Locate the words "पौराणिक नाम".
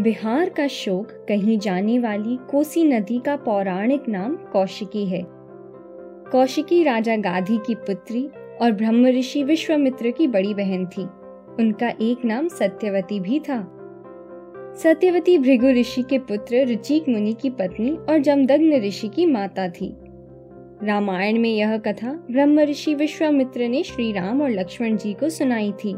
3.36-4.36